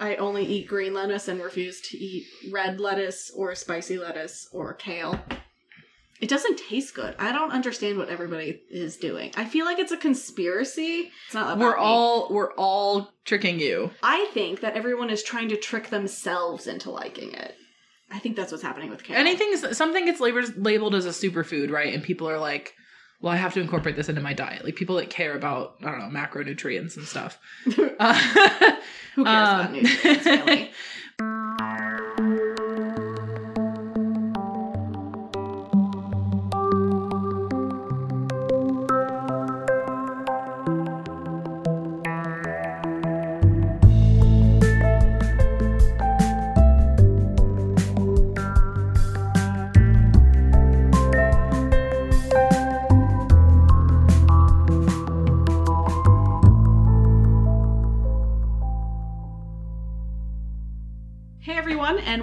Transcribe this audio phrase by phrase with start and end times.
[0.00, 4.72] I only eat green lettuce and refuse to eat red lettuce or spicy lettuce or
[4.74, 5.20] kale.
[6.20, 7.14] It doesn't taste good.
[7.18, 9.32] I don't understand what everybody is doing.
[9.36, 11.10] I feel like it's a conspiracy.
[11.26, 11.82] It's not about We're me.
[11.82, 13.90] all we're all tricking you.
[14.02, 17.54] I think that everyone is trying to trick themselves into liking it.
[18.10, 19.16] I think that's what's happening with kale.
[19.16, 21.94] Anything something gets labeled labeled as a superfood, right?
[21.94, 22.74] And people are like,
[23.20, 25.90] "Well, I have to incorporate this into my diet." Like people that care about I
[25.90, 27.38] don't know macronutrients and stuff.
[27.66, 28.14] Uh,
[29.14, 30.70] Who cares um, about nutrients, really?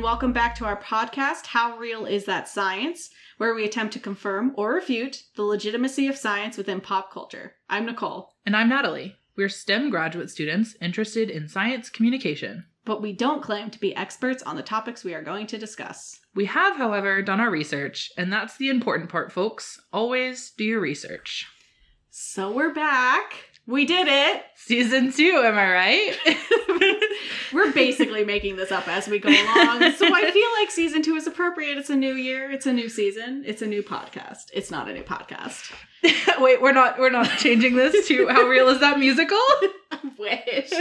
[0.08, 3.10] welcome back to our podcast, How Real Is That Science,
[3.40, 7.56] where we attempt to confirm or refute the legitimacy of science within pop culture.
[7.70, 9.18] I'm Nicole, and I'm Natalie.
[9.36, 12.64] We're STEM graduate students interested in science communication.
[12.86, 16.22] but we don't claim to be experts on the topics we are going to discuss.
[16.34, 19.78] We have, however, done our research, and that's the important part, folks.
[19.92, 21.48] Always do your research.
[22.10, 23.57] So we're back.
[23.68, 24.44] We did it.
[24.56, 27.04] Season two, am I right?
[27.54, 29.92] We're basically making this up as we go along.
[29.94, 31.78] So I feel like season two is appropriate.
[31.78, 34.52] It's a new year, it's a new season, it's a new podcast.
[34.54, 35.70] It's not a new podcast.
[36.40, 39.38] Wait, we're not we're not changing this to how real is that musical?
[40.18, 40.72] Wish.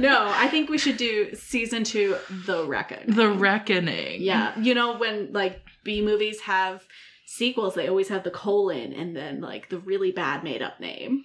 [0.00, 3.14] No, I think we should do season two, The Reckoning.
[3.14, 4.20] the Reckoning.
[4.22, 4.58] Yeah.
[4.58, 6.82] You know, when like B movies have
[7.26, 11.24] sequels, they always have the colon and then like the really bad made up name.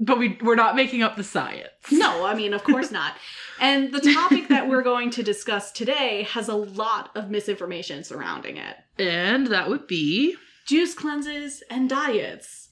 [0.00, 1.68] But we we're not making up the science.
[1.90, 3.14] No, I mean, of course not.
[3.60, 8.56] And the topic that we're going to discuss today has a lot of misinformation surrounding
[8.56, 12.68] it And that would be juice cleanses and diets.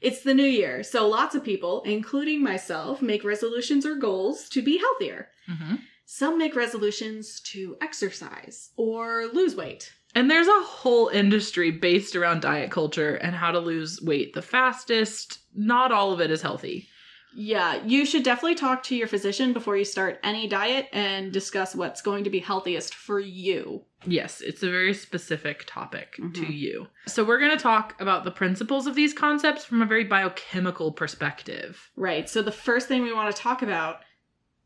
[0.00, 4.62] It's the new year, so lots of people, including myself, make resolutions or goals to
[4.62, 5.30] be healthier.
[5.50, 5.80] Mhm.
[6.06, 9.92] Some make resolutions to exercise or lose weight.
[10.14, 14.42] And there's a whole industry based around diet culture and how to lose weight the
[14.42, 15.38] fastest.
[15.54, 16.88] Not all of it is healthy.
[17.36, 21.74] Yeah, you should definitely talk to your physician before you start any diet and discuss
[21.74, 23.84] what's going to be healthiest for you.
[24.06, 26.56] Yes, it's a very specific topic to Mhm.
[26.58, 26.88] you.
[27.06, 30.90] So we're going to talk about the principles of these concepts from a very biochemical
[30.90, 31.90] perspective.
[31.96, 32.28] Right.
[32.30, 34.00] So the first thing we want to talk about,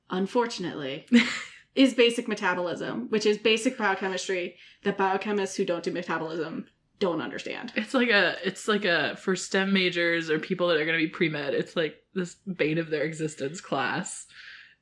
[0.09, 1.07] unfortunately,
[1.75, 6.67] is basic metabolism, which is basic biochemistry that biochemists who don't do metabolism
[6.99, 7.73] don't understand.
[7.75, 11.05] It's like a it's like a for STEM majors or people that are going to
[11.05, 14.27] be pre-med, it's like this bane of their existence class.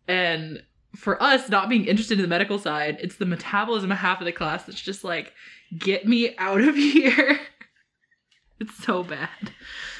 [0.07, 0.63] And
[0.97, 4.33] for us not being interested in the medical side, it's the metabolism half of the
[4.33, 5.33] class that's just like
[5.79, 7.41] get me out of here.
[8.59, 9.53] it's so bad.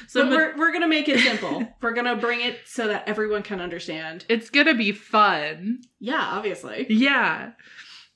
[0.07, 1.67] So me- we're, we're going to make it simple.
[1.81, 4.25] we're going to bring it so that everyone can understand.
[4.29, 5.81] it's going to be fun.
[5.99, 6.87] Yeah, obviously.
[6.89, 7.51] Yeah.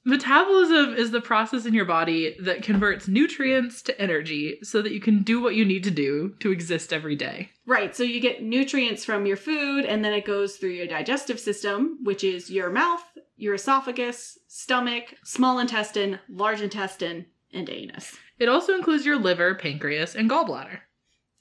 [0.07, 4.99] Metabolism is the process in your body that converts nutrients to energy so that you
[4.99, 7.49] can do what you need to do to exist every day.
[7.65, 7.95] Right.
[7.95, 11.97] So you get nutrients from your food and then it goes through your digestive system,
[12.03, 13.03] which is your mouth,
[13.35, 18.15] your esophagus, stomach, small intestine, large intestine, and anus.
[18.37, 20.81] It also includes your liver, pancreas, and gallbladder.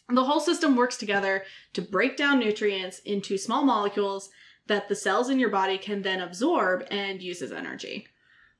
[0.08, 4.30] The whole system works together to break down nutrients into small molecules
[4.66, 8.06] that the cells in your body can then absorb and use as energy.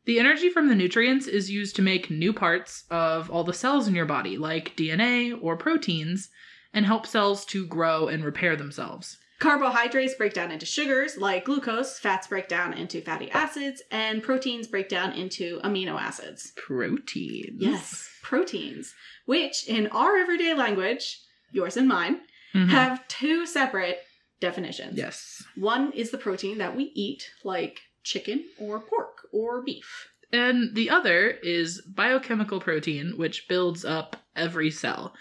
[0.07, 3.89] The energy from the nutrients is used to make new parts of all the cells
[3.89, 6.29] in your body, like DNA or proteins,
[6.75, 9.19] and help cells to grow and repair themselves.
[9.39, 14.67] Carbohydrates break down into sugars like glucose, fats break down into fatty acids, and proteins
[14.67, 16.53] break down into amino acids.
[16.57, 17.57] Proteins.
[17.59, 18.95] Yes, proteins,
[19.27, 21.21] which in our everyday language,
[21.55, 22.21] yours and mine,
[22.55, 22.69] Mhm.
[22.69, 23.99] have two separate
[24.41, 24.99] definitions.
[24.99, 25.43] Yes.
[25.57, 30.09] One is the protein that we eat, like chicken or pork or beef.
[30.33, 35.15] And the other is biochemical protein, which builds up every cell.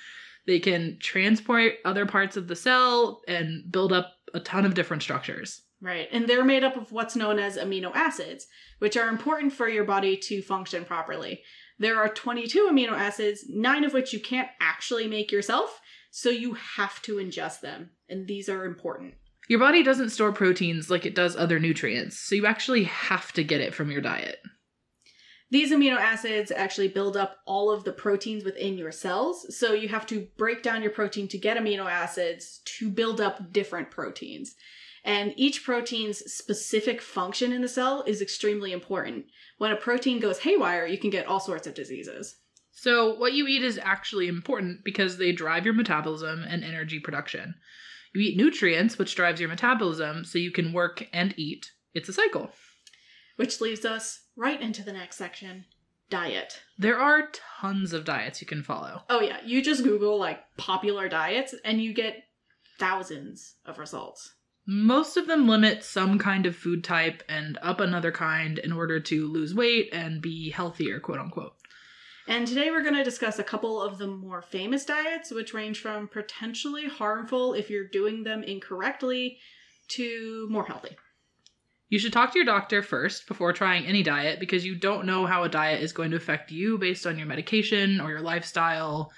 [0.46, 5.04] They can transport other parts of the cell and build up a ton of different
[5.04, 5.62] structures.
[5.81, 6.08] Right.
[6.12, 8.48] And they're made up of what's known as amino acids,
[8.80, 11.44] which are important for your body to function properly.
[11.78, 15.80] There are 22 amino acids, nine of which you can't actually make yourself,
[16.15, 17.89] so you have to ingest them.
[18.07, 19.15] And these are important.
[19.50, 23.44] Your body doesn't store proteins like it does other nutrients, so you actually have to
[23.44, 24.38] get it from your diet.
[25.50, 29.88] These amino acids actually build up all of the proteins within your cells, so you
[29.88, 34.54] have to break down your protein to get amino acids to build up different proteins.
[35.04, 39.25] And each protein's specific function in the cell is extremely important.
[39.57, 42.36] When a protein goes haywire, you can get all sorts of diseases.
[42.75, 47.56] So, what you eat is actually important because they drive your metabolism and energy production.
[48.14, 51.72] You eat nutrients, which drives your metabolism, so you can work and eat.
[51.94, 52.52] It's a cycle.
[53.36, 55.66] Which leads us right into the next section
[56.10, 56.62] diet.
[56.78, 57.30] There are
[57.62, 59.02] tons of diets you can follow.
[59.10, 59.38] Oh, yeah.
[59.46, 62.24] You just Google like popular diets and you get
[62.78, 64.34] thousands of results.
[64.66, 69.00] Most of them limit some kind of food type and up another kind in order
[69.00, 71.54] to lose weight and be healthier, quote unquote.
[72.28, 75.80] And today we're going to discuss a couple of the more famous diets, which range
[75.80, 79.40] from potentially harmful if you're doing them incorrectly
[79.90, 80.96] to more healthy.
[81.90, 85.25] You should talk to your doctor first before trying any diet because you don't know
[85.25, 89.12] how a diet is going to affect you based on your medication or your lifestyle,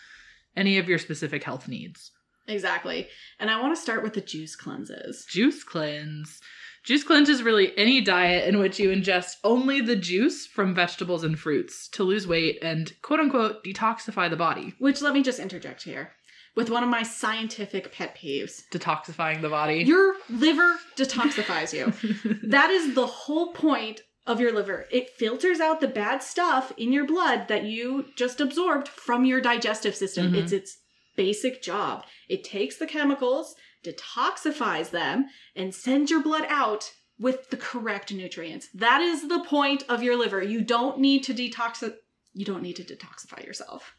[0.58, 2.12] any of your specific health needs.
[2.48, 3.08] Exactly.
[3.40, 5.26] And I want to start with the juice cleanses.
[5.30, 6.42] Juice cleanse.
[6.86, 11.24] Juice cleanse is really any diet in which you ingest only the juice from vegetables
[11.24, 14.76] and fruits to lose weight and quote unquote detoxify the body.
[14.78, 16.12] Which let me just interject here
[16.56, 18.62] with one of my scientific pet peeves.
[18.72, 19.84] Detoxifying the body.
[19.84, 22.40] Your liver detoxifies you.
[22.50, 24.86] that is the whole point of your liver.
[24.92, 29.42] It filters out the bad stuff in your blood that you just absorbed from your
[29.42, 30.34] digestive system.
[30.34, 30.44] Mhm.
[30.44, 30.78] It's its
[31.16, 32.04] basic job.
[32.30, 33.56] It takes the chemicals,
[33.86, 38.68] detoxifies them, and sends your blood out with the correct nutrients.
[38.74, 40.42] That is the point of your liver.
[40.42, 41.94] You don't need to detox
[42.34, 43.96] you don't need to detoxify yourself.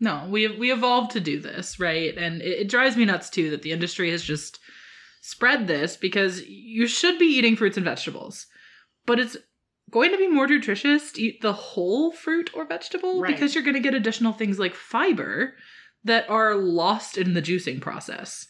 [0.00, 2.16] No, we we evolved to do this, right?
[2.16, 4.58] And it, it drives me nuts too that the industry has just
[5.22, 8.46] spread this because you should be eating fruits and vegetables,
[9.06, 9.36] but it's
[9.90, 13.32] going to be more nutritious to eat the whole fruit or vegetable Right.
[13.32, 15.54] because you're going to get additional things like fiber
[16.04, 18.48] that are lost in the juicing process.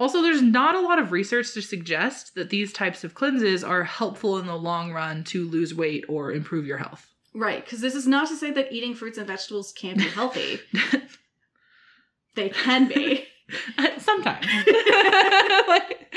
[0.00, 3.82] Also, there's not a lot of research to suggest that these types of cleanses are
[3.84, 7.08] helpful in the long run to lose weight or improve your health.
[7.34, 10.60] Right, because this is not to say that eating fruits and vegetables can't be healthy.
[12.34, 13.26] they can be.
[13.98, 14.46] Sometimes.
[15.68, 16.10] Like-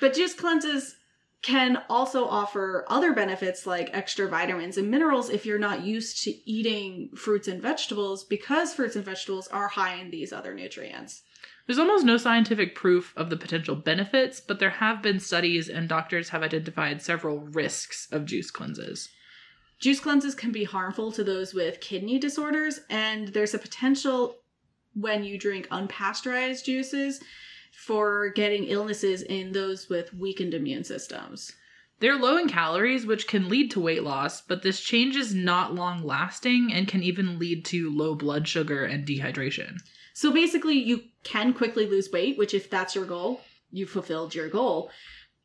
[0.00, 0.96] But juice cleanses
[1.42, 6.30] can also offer other benefits like extra vitamins and minerals if you're not used to
[6.50, 11.22] eating fruits and vegetables because fruits and vegetables are high in these other nutrients.
[11.66, 15.88] There's almost no scientific proof of the potential benefits, but there have been studies and
[15.88, 19.08] doctors have identified several risks of juice cleanses.
[19.78, 24.36] Juice cleanses can be harmful to those with kidney disorders, and there's a potential
[24.94, 27.20] when you drink unpasteurized juices
[27.72, 31.52] for getting illnesses in those with weakened immune systems.
[32.00, 35.74] They're low in calories, which can lead to weight loss, but this change is not
[35.74, 39.78] long lasting and can even lead to low blood sugar and dehydration.
[40.12, 44.48] So basically, you can quickly lose weight, which, if that's your goal, you fulfilled your
[44.48, 44.90] goal.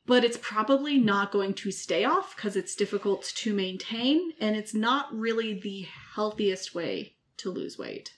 [0.05, 4.73] But it's probably not going to stay off because it's difficult to maintain and it's
[4.73, 5.85] not really the
[6.15, 8.13] healthiest way to lose weight.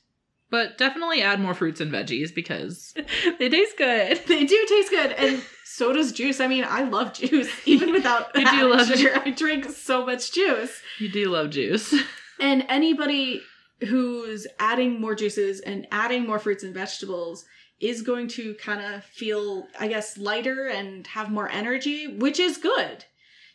[0.52, 2.94] But definitely add more fruits and veggies because
[3.40, 4.22] they taste good.
[4.28, 6.40] They do taste good, and so does juice.
[6.40, 9.22] I mean, I love juice, even without You do love sugar.
[9.24, 10.82] I drink so much juice.
[11.00, 11.94] You do love juice.
[12.40, 13.42] And anybody
[13.88, 17.46] who's adding more juices and adding more fruits and vegetables
[17.80, 22.58] is going to kind of feel, I guess, lighter and have more energy, which is
[22.58, 23.06] good.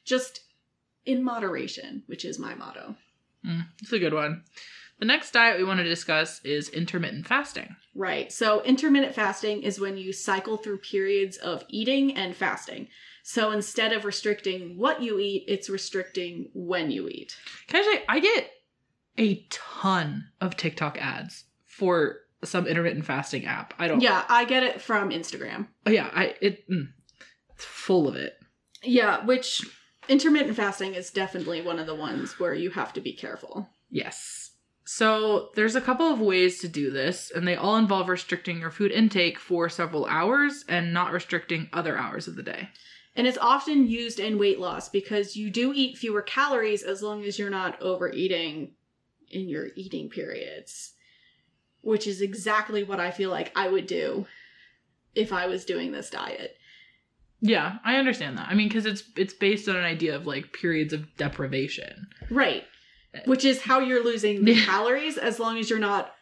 [0.05, 0.41] Just
[1.05, 2.97] in moderation, which is my motto.
[3.47, 4.43] Mm, it's a good one.
[4.99, 7.77] The next diet we want to discuss is intermittent fasting.
[7.95, 8.33] Right.
[8.33, 12.89] So intermittent fasting is when you cycle through periods of eating and fasting.
[13.23, 17.37] So instead of restricting what you eat, it's restricting when you eat.
[17.67, 18.51] Can I say, I get
[19.19, 23.75] a ton of TikTok ads for some intermittent fasting app.
[23.79, 24.01] I don't.
[24.01, 25.69] Yeah, I get it from Instagram.
[25.87, 26.11] Oh, yeah.
[26.13, 26.69] I it.
[26.69, 26.89] Mm,
[27.55, 28.35] it's full of it.
[28.83, 29.65] Yeah, which
[30.09, 33.69] intermittent fasting is definitely one of the ones where you have to be careful.
[33.91, 34.51] Yes.
[34.87, 38.71] So there's a couple of ways to do this, and they all involve restricting your
[38.71, 42.69] food intake for several hours and not restricting other hours of the day.
[43.17, 47.25] And it's often used in weight loss because you do eat fewer calories as long
[47.25, 48.73] as you're not overeating
[49.35, 50.93] in your eating periods,
[51.83, 54.27] which is exactly what I feel like I would do
[55.15, 56.57] if I was doing this diet.
[57.41, 58.49] Yeah, I understand that.
[58.49, 62.07] I mean, because it's it's based on an idea of like periods of deprivation.
[62.31, 62.65] Right.
[63.27, 66.15] Which is how you're losing the calories as long as you're not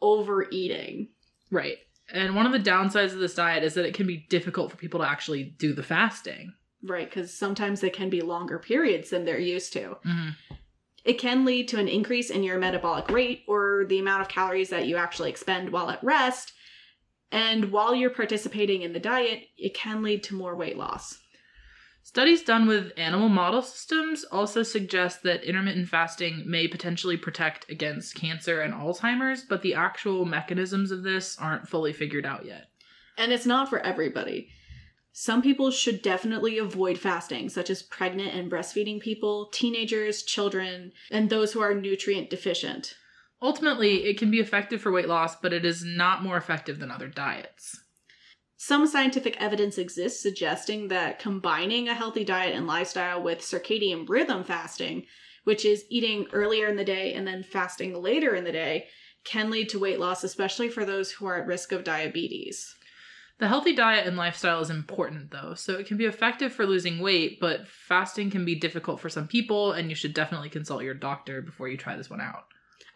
[0.00, 1.08] overeating.
[1.50, 1.78] Right.
[2.10, 4.78] And one of the downsides of this diet is that it can be difficult for
[4.78, 6.54] people to actually do the fasting.
[6.82, 9.98] Right, because sometimes they can be longer periods than they're used to.
[10.06, 10.47] Mm-hmm.
[11.08, 14.68] It can lead to an increase in your metabolic rate or the amount of calories
[14.68, 16.52] that you actually expend while at rest.
[17.32, 21.16] And while you're participating in the diet, it can lead to more weight loss.
[22.02, 28.14] Studies done with animal model systems also suggest that intermittent fasting may potentially protect against
[28.14, 32.68] cancer and Alzheimer's, but the actual mechanisms of this aren't fully figured out yet.
[33.16, 34.50] And it's not for everybody.
[35.20, 41.28] Some people should definitely avoid fasting, such as pregnant and breastfeeding people, teenagers, children, and
[41.28, 42.94] those who are nutrient deficient.
[43.42, 46.92] Ultimately, it can be effective for weight loss, but it is not more effective than
[46.92, 47.80] other diets.
[48.58, 54.44] Some scientific evidence exists suggesting that combining a healthy diet and lifestyle with circadian rhythm
[54.44, 55.04] fasting,
[55.42, 58.86] which is eating earlier in the day and then fasting later in the day,
[59.24, 62.76] can lead to weight loss, especially for those who are at risk of diabetes.
[63.38, 66.98] The healthy diet and lifestyle is important though, so it can be effective for losing
[66.98, 70.94] weight, but fasting can be difficult for some people, and you should definitely consult your
[70.94, 72.44] doctor before you try this one out.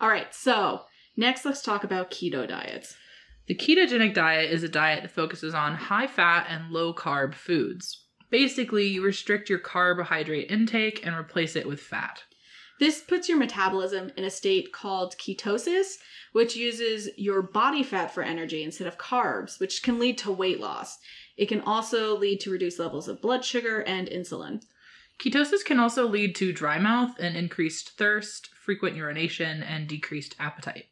[0.00, 0.82] All right, so
[1.16, 2.96] next let's talk about keto diets.
[3.46, 8.04] The ketogenic diet is a diet that focuses on high fat and low carb foods.
[8.30, 12.22] Basically, you restrict your carbohydrate intake and replace it with fat.
[12.80, 15.98] This puts your metabolism in a state called ketosis,
[16.32, 20.60] which uses your body fat for energy instead of carbs, which can lead to weight
[20.60, 20.98] loss.
[21.36, 24.62] It can also lead to reduced levels of blood sugar and insulin.
[25.18, 30.86] Ketosis can also lead to dry mouth and increased thirst, frequent urination, and decreased appetite.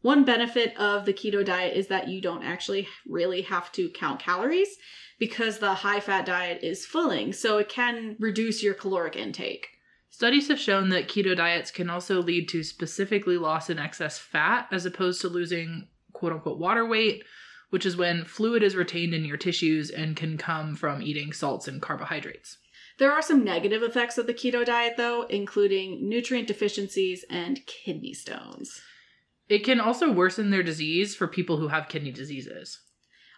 [0.00, 4.20] One benefit of the keto diet is that you don't actually really have to count
[4.20, 4.76] calories
[5.18, 9.68] because the high fat diet is filling, so it can reduce your caloric intake.
[10.18, 14.66] Studies have shown that keto diets can also lead to specifically loss in excess fat
[14.72, 17.22] as opposed to losing quote unquote water weight,
[17.70, 21.68] which is when fluid is retained in your tissues and can come from eating salts
[21.68, 22.58] and carbohydrates.
[22.98, 28.12] There are some negative effects of the keto diet, though, including nutrient deficiencies and kidney
[28.12, 28.82] stones.
[29.48, 32.80] It can also worsen their disease for people who have kidney diseases.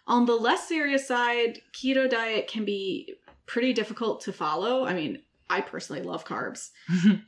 [0.07, 4.83] On the less serious side, keto diet can be pretty difficult to follow.
[4.83, 5.21] I mean,
[5.51, 6.69] I personally love carbs,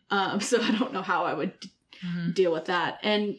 [0.10, 1.54] um, so I don't know how I would
[2.04, 2.32] Mm-hmm.
[2.32, 3.00] deal with that.
[3.04, 3.36] And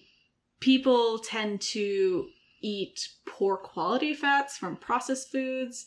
[0.61, 2.29] people tend to
[2.63, 5.87] eat poor quality fats from processed foods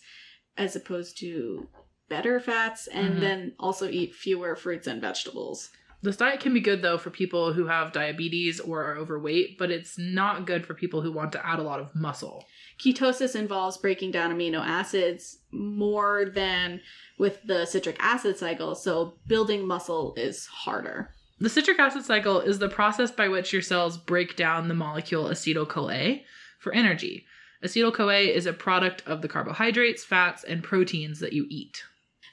[0.58, 1.68] as opposed to
[2.10, 3.20] better fats, and Mhm.
[3.20, 5.70] then also eat fewer fruits and vegetables.
[6.02, 9.72] This diet can be good though for people who have diabetes or are overweight, but
[9.72, 12.46] it's not good for people who want to add a lot of muscle.
[12.80, 16.82] Ketosis involves breaking down amino acids more than
[17.18, 21.14] with the citric acid cycle, so building muscle is harder.
[21.40, 25.26] The citric acid cycle is the process by which your cells break down the molecule
[25.26, 26.20] acetyl CoA
[26.60, 27.26] for energy.
[27.64, 31.84] Acetyl CoA is a product of the carbohydrates, fats, and proteins that you eat.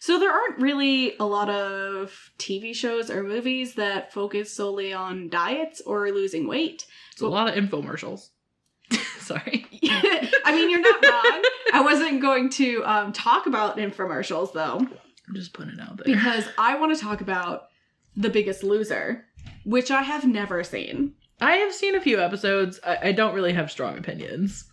[0.04, 5.30] So there aren't really a lot of TV shows or movies that focus solely on
[5.30, 6.84] diets or losing weight.
[7.12, 8.28] It's a lot of infomercials.
[9.18, 9.64] Sorry.
[9.82, 11.42] I mean, you're not wrong.
[11.72, 16.14] I wasn't going to um, talk about infomercials though, I'm just putting it out there.
[16.14, 17.68] because I want to talk about
[18.14, 19.24] The Biggest Loser,
[19.64, 21.14] which I have never seen.
[21.40, 22.78] I have seen a few episodes.
[22.84, 24.66] I, I don't really have strong opinions.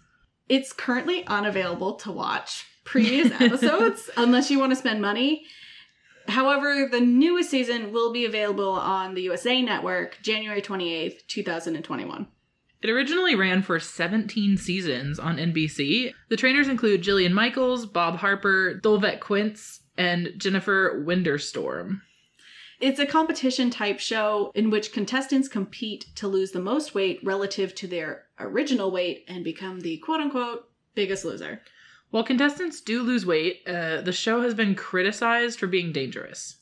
[0.49, 5.45] It's currently unavailable to watch previous episodes unless you want to spend money.
[6.27, 12.27] However, the newest season will be available on the USA Network January 28th, 2021.
[12.81, 16.13] It originally ran for 17 seasons on NBC.
[16.29, 22.01] The trainers include Jillian Michaels, Bob Harper, Dolvett Quince, and Jennifer Widerstrom.
[22.79, 27.75] It's a competition type show in which contestants compete to lose the most weight relative
[27.75, 31.61] to their original weight and become the quote unquote biggest loser.
[32.11, 36.57] While contestants do lose weight, uh, the show has been criticized for being dangerous.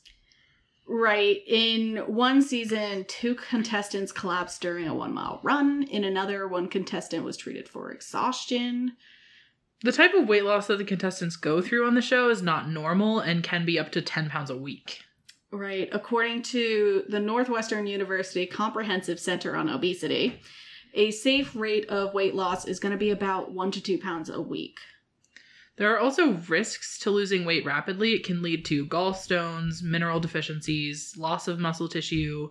[0.88, 1.42] Right.
[1.46, 5.84] In one season, two contestants collapsed during a one mile run.
[5.84, 8.92] In another, one contestant was treated for exhaustion.
[9.82, 12.68] The type of weight loss that the contestants go through on the show is not
[12.68, 15.00] normal and can be up to 10 pounds a week.
[15.52, 15.88] Right.
[15.90, 20.40] According to the Northwestern University Comprehensive Center on Obesity,
[20.94, 24.28] a safe rate of weight loss is going to be about one to two pounds
[24.28, 24.78] a week.
[25.76, 28.12] There are also risks to losing weight rapidly.
[28.12, 32.50] It can lead to gallstones, mineral deficiencies, loss of muscle tissue,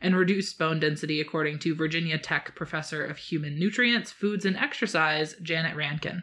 [0.00, 5.34] and reduced bone density, according to Virginia Tech professor of human nutrients, foods, and exercise,
[5.42, 6.22] Janet Rankin.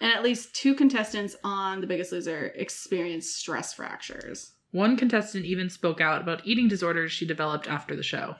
[0.00, 4.52] And at least two contestants on The Biggest Loser experienced stress fractures.
[4.70, 8.36] One contestant even spoke out about eating disorders she developed after the show.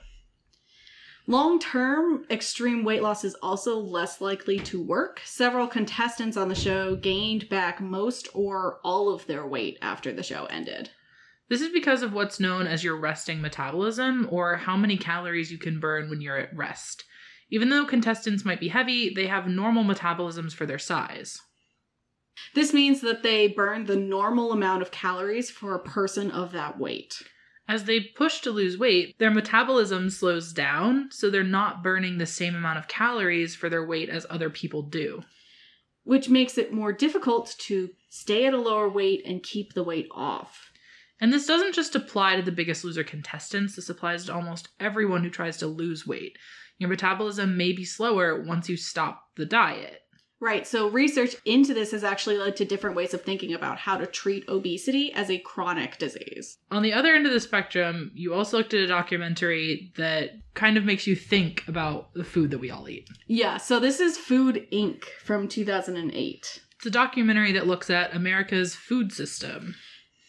[1.29, 5.21] Long term, extreme weight loss is also less likely to work.
[5.23, 10.23] Several contestants on the show gained back most or all of their weight after the
[10.23, 10.89] show ended.
[11.47, 15.59] This is because of what's known as your resting metabolism, or how many calories you
[15.59, 17.03] can burn when you're at rest.
[17.51, 21.39] Even though contestants might be heavy, they have normal metabolisms for their size.
[22.55, 26.79] This means that they burn the normal amount of calories for a person of that
[26.79, 27.21] weight.
[27.69, 32.25] As they push to lose weight, their metabolism slows down, so they're not burning the
[32.25, 35.21] same amount of calories for their weight as other people do.
[36.03, 40.07] Which makes it more difficult to stay at a lower weight and keep the weight
[40.09, 40.71] off.
[41.21, 45.23] And this doesn't just apply to the biggest loser contestants, this applies to almost everyone
[45.23, 46.39] who tries to lose weight.
[46.79, 50.01] Your metabolism may be slower once you stop the diet.
[50.41, 50.65] Right.
[50.65, 54.05] So research into this has actually led to different ways of thinking about how to
[54.05, 56.57] treat obesity as a chronic disease.
[56.71, 60.77] On the other end of the spectrum, you also looked at a documentary that kind
[60.77, 63.09] of makes you think about the food that we all eat.
[63.27, 63.57] Yeah.
[63.57, 65.03] So this is Food Inc.
[65.23, 66.61] from 2008.
[66.77, 69.75] It's a documentary that looks at America's food system.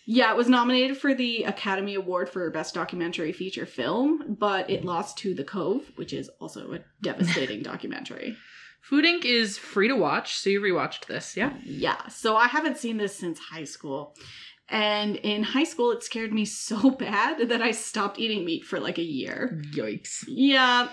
[0.06, 4.84] Yeah, it was nominated for the Academy Award for Best Documentary Feature Film, but it
[4.84, 8.36] lost to The Cove, which is also a devastating documentary.
[8.80, 9.24] Food Inc.
[9.24, 11.52] is free to watch, so you rewatched this, yeah?
[11.64, 14.16] Yeah, so I haven't seen this since high school.
[14.68, 18.80] And in high school, it scared me so bad that I stopped eating meat for
[18.80, 19.62] like a year.
[19.72, 20.24] Yikes.
[20.26, 20.88] Yeah.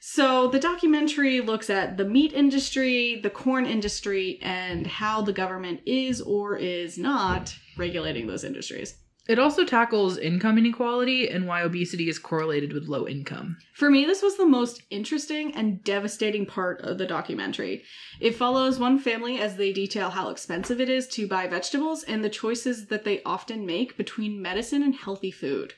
[0.00, 5.80] So the documentary looks at the meat industry, the corn industry, and how the government
[5.86, 8.94] is or is not regulating those industries.
[9.28, 13.58] It also tackles income inequality and why obesity is correlated with low income.
[13.74, 17.84] For me, this was the most interesting and devastating part of the documentary.
[18.20, 22.24] It follows one family as they detail how expensive it is to buy vegetables and
[22.24, 25.74] the choices that they often make between medicine and healthy food.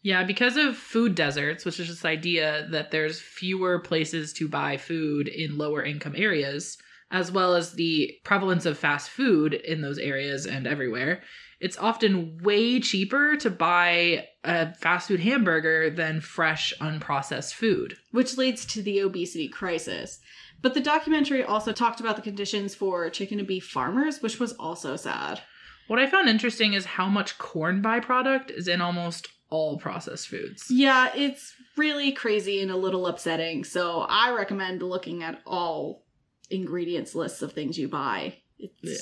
[0.00, 4.78] Yeah, because of food deserts, which is this idea that there's fewer places to buy
[4.78, 6.78] food in lower income areas,
[7.14, 11.22] as well as the prevalence of fast food in those areas and everywhere,
[11.60, 17.96] it's often way cheaper to buy a fast food hamburger than fresh, unprocessed food.
[18.10, 20.18] which leads to the obesity crisis.
[20.60, 24.52] But the documentary also talked about the conditions for chicken and beef farmers, which was
[24.54, 25.40] also sad.
[25.86, 30.66] What I found interesting is how much corn byproduct is in almost all processed foods.
[30.68, 33.62] Yeah, it's really crazy and a little upsetting.
[33.62, 36.03] So I recommend looking at all
[36.50, 38.36] ingredients lists of things you buy.
[38.58, 38.96] It's Yeah.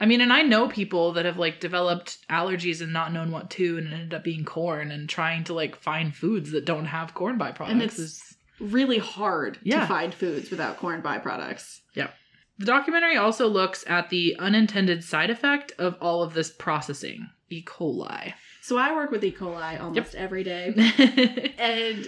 [0.00, 3.50] I mean, and I know people that have like developed allergies and not known what
[3.50, 7.14] to, and ended up being corn, and trying to like find foods that don't have
[7.14, 7.70] corn byproducts.
[7.70, 8.22] And it's- is-
[8.60, 9.80] really hard Yeah.
[9.80, 11.80] to find foods without corn byproducts.
[11.94, 12.10] Yeah.
[12.58, 17.64] The documentary also looks at the unintended side effect of all of this processing, E.
[17.64, 18.34] coli.
[18.60, 19.32] So I work with E.
[19.32, 20.74] coli almost every day,
[21.58, 22.06] and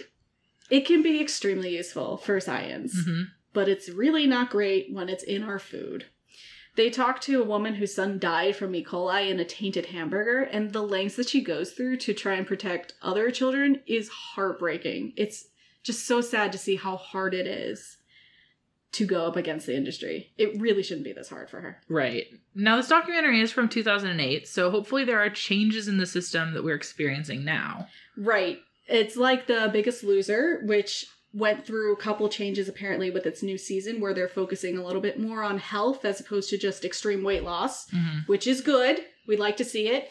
[0.71, 2.95] it can be extremely useful for science.
[3.01, 3.23] Mm-hmm.
[3.55, 6.05] But it's really not great when it's in our food.
[6.77, 8.85] They talk to a woman whose son died from E.
[8.85, 12.47] coli in a tainted hamburger, and the lengths that she goes through to try and
[12.47, 15.13] protect other children is heartbreaking.
[15.17, 15.47] It's
[15.85, 17.99] just so sad to see how hard it is
[18.93, 20.33] to go up against the industry.
[20.39, 21.81] It really shouldn't be this hard for her.
[21.89, 22.27] Right.
[22.55, 26.65] Now, this documentary is from 2008, so hopefully there are changes in the system that
[26.65, 27.89] we're experiencing now.
[28.17, 28.59] Right.
[28.87, 33.59] It's like The Biggest Loser, which went through a couple changes apparently with its new
[33.59, 37.25] season where they're focusing a little bit more on health as opposed to just extreme
[37.25, 37.91] weight loss.
[37.91, 38.19] Mm-hmm.
[38.27, 39.01] which is good.
[39.27, 40.11] We'd like to see it.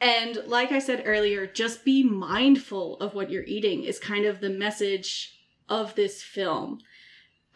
[0.00, 4.40] And like I said earlier, just be mindful of what you're eating is kind of
[4.40, 5.36] the message
[5.68, 6.78] of this film.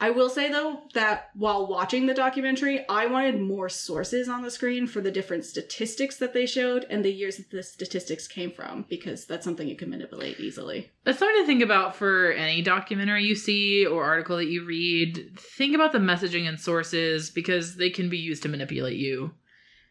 [0.00, 4.50] I will say though that while watching the documentary, I wanted more sources on the
[4.50, 8.52] screen for the different statistics that they showed and the years that the statistics came
[8.52, 10.92] from because that's something you can manipulate easily.
[11.04, 15.36] That's something to think about for any documentary you see or article that you read.
[15.36, 19.32] Think about the messaging and sources because they can be used to manipulate you.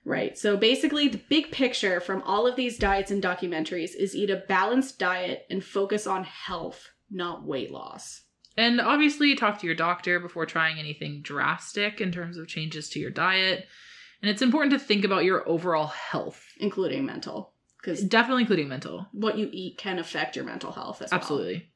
[0.05, 0.37] Right.
[0.37, 4.37] So basically, the big picture from all of these diets and documentaries is eat a
[4.47, 8.21] balanced diet and focus on health, not weight loss.
[8.57, 12.99] And obviously, talk to your doctor before trying anything drastic in terms of changes to
[12.99, 13.67] your diet.
[14.21, 19.07] And it's important to think about your overall health, including mental, because definitely including mental.
[19.11, 21.19] what you eat can affect your mental health as well.
[21.19, 21.69] Absolutely.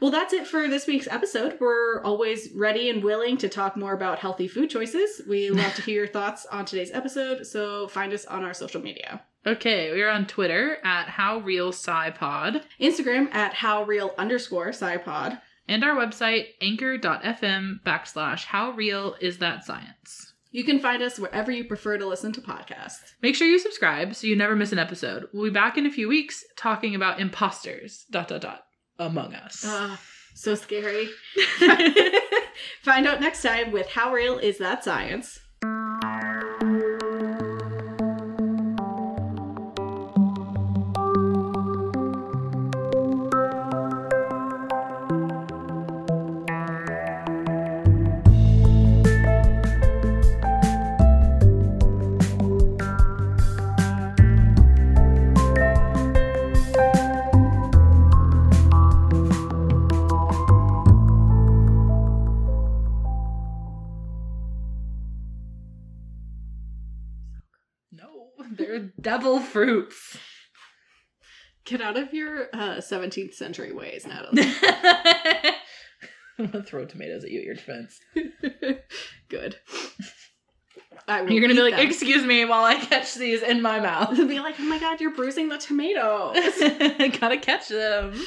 [0.00, 1.56] Well, that's it for this week's episode.
[1.60, 5.22] We're always ready and willing to talk more about healthy food choices.
[5.26, 8.82] We love to hear your thoughts on today's episode, so find us on our social
[8.82, 9.22] media.
[9.46, 15.40] Okay, we're on Twitter at HowRealSciPod Instagram at howreal underscore scipod.
[15.68, 20.32] And our website anchor.fm backslash How Real Is That Science.
[20.50, 23.14] You can find us wherever you prefer to listen to podcasts.
[23.20, 25.26] Make sure you subscribe so you never miss an episode.
[25.32, 28.04] We'll be back in a few weeks talking about imposters.
[28.10, 28.64] Dot dot dot.
[28.98, 29.64] Among Us.
[29.66, 30.00] Ah,
[30.34, 31.08] so scary.
[32.82, 35.40] Find out next time with How Real Is That Science?
[69.14, 70.18] Devil fruits.
[71.64, 74.42] Get out of your uh, 17th century ways, Natalie.
[76.40, 78.00] I'm gonna throw tomatoes at you at your defense.
[79.28, 79.56] Good.
[81.06, 81.86] You're gonna be like, them.
[81.86, 84.18] "Excuse me," while I catch these in my mouth.
[84.18, 86.34] And be like, oh my god, you're bruising the tomatoes.
[87.20, 88.20] Gotta catch them.